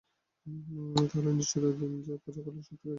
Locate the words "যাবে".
2.83-2.89